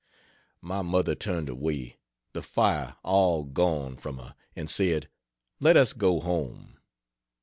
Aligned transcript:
My 0.61 0.81
mother 0.81 1.13
turned 1.13 1.47
away, 1.47 1.99
the 2.33 2.41
fire 2.41 2.95
all 3.03 3.45
gone 3.45 3.95
from 3.97 4.17
her, 4.17 4.33
and 4.55 4.67
said, 4.67 5.09
"Let 5.59 5.77
us 5.77 5.93
go 5.93 6.19
home." 6.19 6.79